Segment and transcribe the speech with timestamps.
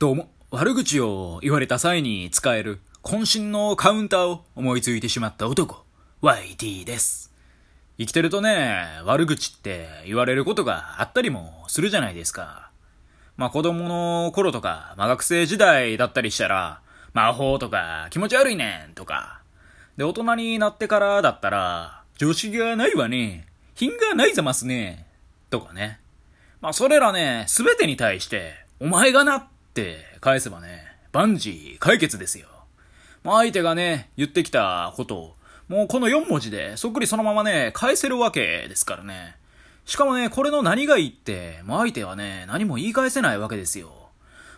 [0.00, 5.84] どうも、悪口を言われた際に使える渾身のカウンターを思いついてしまった男、
[6.22, 7.34] YT です。
[7.98, 12.70] 生きてるとね、悪口って言われることがあったりもするじゃないですか。
[13.36, 16.80] まあ子供の頃とか、まあ学生時代だったりしたら、
[17.12, 19.42] 魔法とか気持ち悪いねんとか。
[19.98, 23.48] で、大人になってからだったら、常識がないわね。
[23.74, 25.06] 品がないざますね。
[25.50, 26.00] とかね。
[26.62, 29.44] まあそれらね、すべてに対して、お前がなっ
[29.80, 32.48] って返せばね、万事解決ですよ。
[33.24, 35.36] まあ相手がね、言ってきたことを、
[35.68, 39.36] もうこの4文字でそっくりそのままね、返せるわけですからね。
[39.86, 44.10] しかもね、これの何がいいって、もう相手はね、何も言い返せないわけですよ。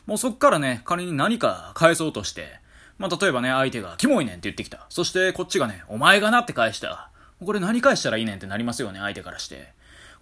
[0.06, 2.60] もうそっからね、仮に何か返そうとして、
[2.98, 4.86] まあ例えばね、相手がキモいねんって言ってきた。
[4.88, 7.10] そしてこっちがね、お前がなって返した。
[7.44, 9.72] これ何返したらいいねんってなりますよね、相手からして。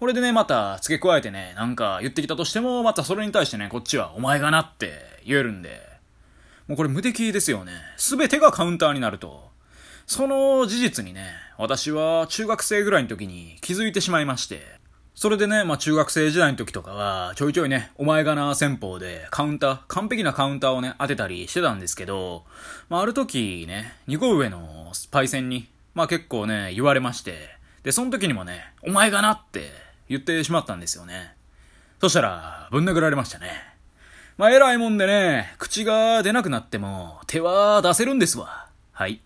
[0.01, 4.95] これでね、また付け加えてね、なんか言ってきたとしても、またそれに対してね、こっちはお前がなって
[5.27, 5.79] 言えるんで、
[6.69, 7.73] もうこれ無敵ですよね。
[7.99, 9.51] すべてがカウンターになると。
[10.07, 11.27] その事実にね、
[11.59, 14.63] 私は中学生ぐらいの時に気づいてしまいまして、
[15.15, 22.45] それでね、まあ中学生時代の時とかは、ちょいちょいね、お前がな戦法でカウンター、完璧なカウンターをね、当てたりしてたんですけど、
[22.89, 27.51] まあある時ね、2個上のパイセンに、まあ結構ね、言われまして、
[27.83, 31.35] で、その時にもね、お前がなって言ってしまったんですよね。
[32.01, 33.53] そしたら、ぶん殴られましたね。
[34.37, 38.67] まあ偉いもんでね、口が出なくなっても、手は出せるんですわ。
[38.91, 39.21] はい。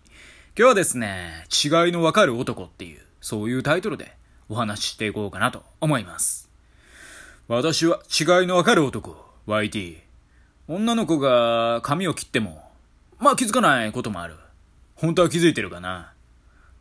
[0.55, 4.15] 今日はですね、違いのわかる男っていう、そういうタイトルで
[4.47, 6.51] お話ししていこうかなと思います。
[7.47, 9.97] 私は違いのわかる男、YT。
[10.67, 12.61] 女の子が髪を切っても、
[13.17, 14.35] まあ気づかないこともある。
[14.93, 16.13] 本当は気づいてるかな。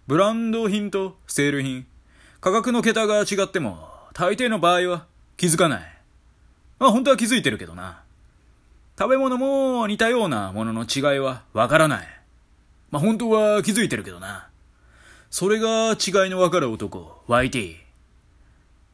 [0.06, 1.86] ブランド品とセール品、
[2.42, 5.82] 価格の桁が違っても、大抵の場合は気づかない。
[6.78, 8.00] まあ本当は気づいてるけどな。
[8.96, 12.06] 食べ物も似たようなものの違いはわからない。
[12.92, 14.48] まあ本当は気づいてるけどな。
[15.30, 17.74] それが違いのわかる男、YT。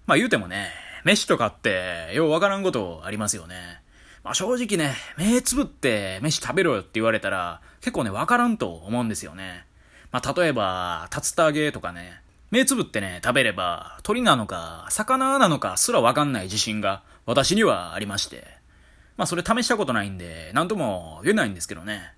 [0.06, 0.70] まあ言うてもね、
[1.04, 3.82] 飯とかってようわからんことありますよね。
[4.24, 9.66] まあ正直ね、目つぶって飯食べろよって言われたら結構ね、わからんと思うんですよね。
[10.12, 18.44] まあ例えば、竜田揚げとかね、目つぶってね、食べれば鳥なのか魚なのかすらわかんない自信が私にはありまして。
[19.16, 22.12] まあそれ試したことないんで、なんとも言えないんですけどね。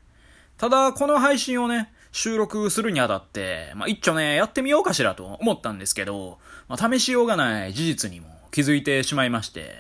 [0.57, 6.39] ただ、この配信をね、収録するにあたって、まあ、一丁ね、やってみようかしらと思ったんですけど、
[6.69, 9.75] まあ、試しようがない事実にも気づいてしまいまして、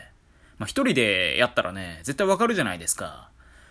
[0.59, 3.29] まあ、一人でやったらね、絶対わかるじゃないですか。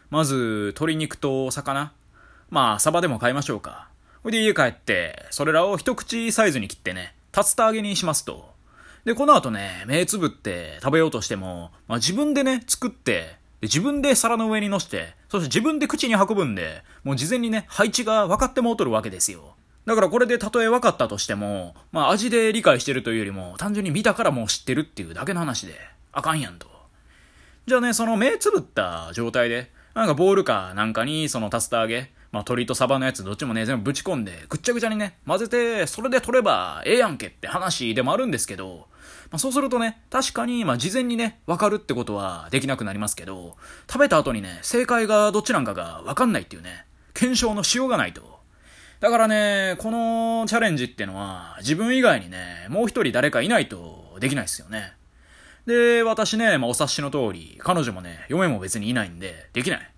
[0.09, 1.91] まず、鶏肉と魚。
[2.49, 3.89] まあ、サバでも買いましょうか。
[4.23, 8.53] ほいで家帰って、それらを一口サイズに切ってね、竜田揚げにしますと。
[9.03, 19.55] で、この後ね、目つぶって食べようとしても、まあ、自分でね、作って、で自分で皿の上に乗せて、そして自分で口に運ぶんで、もう事前にね、配置が分かってもうとるわけですよ。
[19.85, 25.73] だからこれでたとえ分かったとしても、まあ味で理解してるというよりも、単純に見たからもう知ってるっていうだけの話で、
[26.11, 26.67] あかんやんと。
[27.65, 38.87] じゃあね、その目つぶった状態で、なんかボールかなんかにその竜田揚げ、まあ鳥とサバのやつどっちもね、全部ぶち込んで、ぐっちゃぐちゃにね、混ぜて、それで取ればええやんけって話でもあるんですけど、
[39.31, 43.55] まあ、そうするとね、確かに、まあ、事前にね、わかるってことはできなくなりますけど、
[43.89, 48.41] 食べた後にね、正解がどっちなんかがわかんないっていうね、検証のしようがないと。
[48.99, 54.93] だからね、このチャレンジってのは、自分以外にね、もう一人誰かいないとできないですよね。
[55.65, 59.77] で、私ね、まあ、お察しの通り、彼女もね、嫁も別にいないんで、できな。
[59.77, 59.91] い。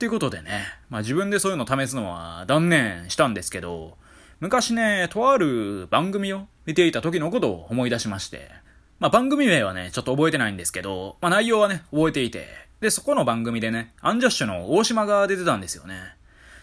[0.00, 3.98] っていうことでね、まあ、自分でそういうの試すのは断念したんですけど、
[4.40, 8.50] 昔ね、とある番組を見ていた時のことを思い出しまして、
[8.98, 12.46] まあ番組名はね、ちょっと覚えてないんですけど、まあ内容はね、覚えていて、
[12.80, 15.96] で、そこの番組でね、アンジャッシュの大島が出てたんですよね。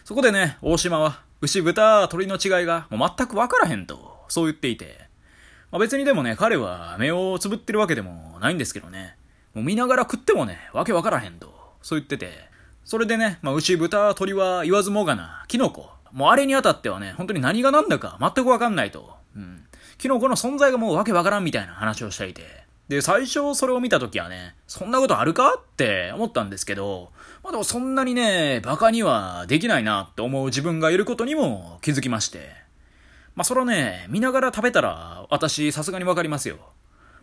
[0.02, 4.98] そこでね、大島は、牛、豚、鳥の違いがもう全くわからへんと、そう言っていて、
[5.70, 9.16] まあ別にでもね、彼は目をつぶってるわけでもないんですけどね、
[9.54, 12.47] もう見ながら食ってもね、わけわからへんと、そう言ってて、
[12.88, 19.14] それでね、まあ牛、豚、鳥は言わずもがな、キノコ、もうあれにあたってはね、本当に何が何だか全くわかんないと。
[19.36, 19.66] うん。
[19.98, 22.64] キノコの存在がもうわけわからんみたいな話をしていて。
[22.88, 27.12] で、最初それを見た時はね、そんなことあるかって思ったんですけど、
[27.44, 32.52] まあでもそんなにね、バカにはできないなって思う自分がいることにも気づきまして。
[33.34, 36.56] まあそれをね、見ながら食べたら、私さすがにわかりますよ。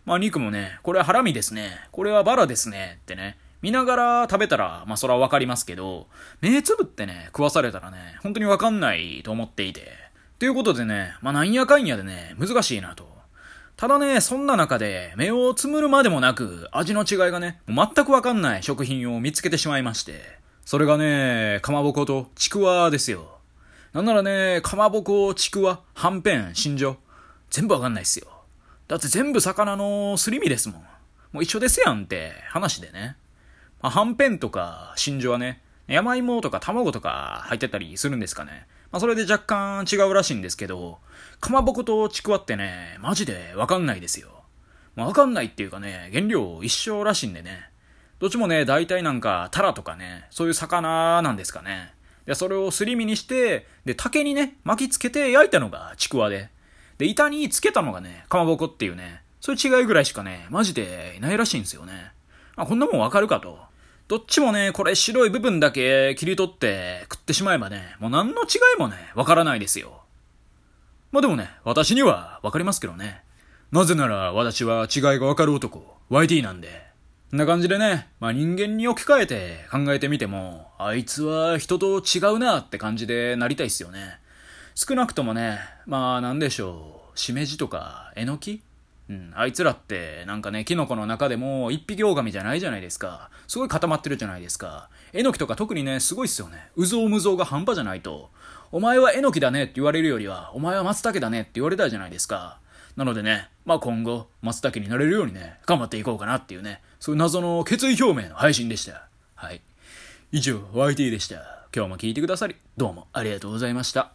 [0.04, 1.72] まあ肉もね、これはハラミですね。
[1.90, 3.00] これはバラですね。
[3.02, 3.36] ってね。
[3.66, 6.06] 見ながら食べたら、まあそれはわかりますけど、
[6.40, 9.88] 目つぶってね、食わされたらね、本当にわかんないと思っていて。
[10.38, 13.08] ということでね、まあなんやかんやでね、難しいなと。
[13.76, 23.40] ただね、そんな中で目をつむるまでもなく味の違いがね、全くわかんない食品を見つけてしまいまして、それがね、かまぼことちくわですよ。
[23.92, 26.98] なんならね、かまぼこ、ちくわ、はんぺん、新庄、
[27.50, 28.28] 全部わかんないっすよ。
[28.86, 30.82] だって全部魚のすり身ですもん。
[31.32, 33.16] もう一緒ですやんって話でね。
[33.82, 38.66] まあ、はんぺんとか真珠はね、山芋とか卵とか入ってたりするんですかね。
[38.90, 39.38] まあ、それで若
[39.84, 40.98] 干違うらしいんですけど、
[41.40, 44.28] かまぼことちくわってね、マジでわかんないですよ。
[44.94, 47.70] まあ、わかんないっていうかね、原料一緒らしいんでね。
[48.18, 51.92] どっちもね、大体なんか、タラとかね、そういう魚なんですかね。
[52.24, 56.48] で、それをすり身にして、で、竹にね、巻きつけて焼いたのがちくわで。
[56.98, 62.12] で、板につけたのがね、かまぼこっていうね、そういう違いぐらいしかね、マジでいないらしいんですよね。
[62.56, 63.58] まあ、こんなもんわかるかと。
[64.08, 70.02] どっちもね、これ白い部分だけ切り取って食ってしまえばね、もう何の違いもね、わからないですよ。
[71.10, 73.22] まあでもね、私にはわかりますけどね。
[73.72, 76.86] なぜなら私は違いがわかる男、YT なんで。
[77.32, 84.20] んな感じでね、まあ人間に置き換えて考えてみても、あいつは人と違うなって感じでなりたいっすよね。
[84.76, 88.62] 少なくともね、まあなんでしょう、しめじとか、えのき
[89.08, 93.30] うん、あいつらって、なんかね、キノコの中でも一匹狼じゃないじゃないですか。
[93.46, 94.88] すごい固まってるじゃないですか。
[95.12, 96.70] えのきとか特にね、すごいっすよね。
[96.74, 98.30] うぞうむぞうが半端じゃないと。
[98.72, 102.58] お前はえのきだねって言われるよりは、お前は松茸だねって言われたじゃないですか。
[102.96, 109.06] なのでね、まあ今後、松茸になれるようにね、頑張っていこうかなっていうね、そういう謎の決意表明の配信でした。
[109.36, 109.60] はい。
[110.32, 111.66] 以上、YT でした。
[111.74, 114.04] 今日も聞いてくださり、どうもありがとうございました。